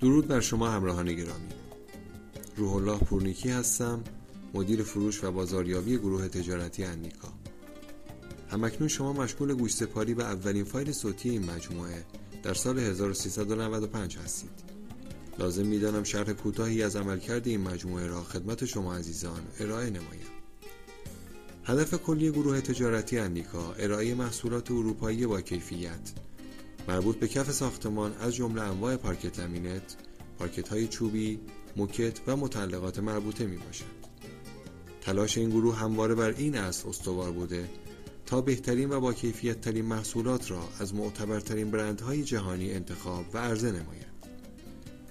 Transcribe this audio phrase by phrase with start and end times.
[0.00, 1.48] درود بر شما همراهان گرامی.
[2.56, 4.04] روح الله پورنیکی هستم
[4.54, 7.28] مدیر فروش و بازاریابی گروه تجارتی اندیکا
[8.50, 12.04] همکنون شما مشغول گوش سپاری به اولین فایل صوتی این مجموعه
[12.42, 14.50] در سال 1395 هستید.
[15.38, 20.26] لازم می‌دانم شرح کوتاهی از عملکرد این مجموعه را خدمت شما عزیزان ارائه نمایم.
[21.64, 26.12] هدف کلی گروه تجارتی اندیکا ارائه محصولات اروپایی با کیفیت
[26.88, 29.96] مربوط به کف ساختمان از جمله انواع پارکت لمینت،
[30.38, 31.40] پارکت های چوبی،
[31.76, 34.06] موکت و متعلقات مربوطه می باشد.
[35.00, 37.68] تلاش این گروه همواره بر این اصل استوار بوده
[38.26, 43.72] تا بهترین و با کیفیت ترین محصولات را از معتبرترین برندهای جهانی انتخاب و عرضه
[43.72, 44.06] نماید.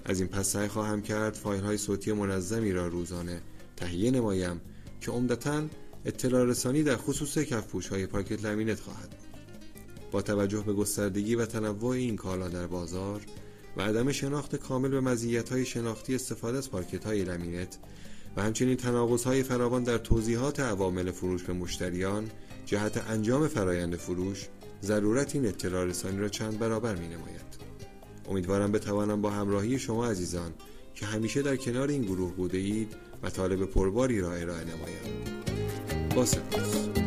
[0.04, 3.42] از این پس سعی خواهم کرد فایل های صوتی منظمی را روزانه
[3.76, 4.60] تهیه نمایم
[5.00, 5.62] که عمدتا
[6.04, 9.25] اطلاع رسانی در خصوص کفپوش های پارکت لمینت خواهد بود.
[10.10, 13.20] با توجه به گستردگی و تنوع این کالا در بازار
[13.76, 16.68] و عدم شناخت کامل به مزیت‌های شناختی استفاده از
[17.04, 17.78] های لمینت
[18.36, 18.78] و همچنین
[19.24, 22.30] های فراوان در توضیحات عوامل فروش به مشتریان
[22.66, 24.48] جهت انجام فرایند فروش
[24.82, 27.56] ضرورت این اطلاع رسانی را چند برابر می نماید.
[28.28, 30.52] امیدوارم بتوانم با همراهی شما عزیزان
[30.94, 35.44] که همیشه در کنار این گروه بوده اید و طالب پرباری را ارائه نمایم.
[36.14, 37.05] با سپاس.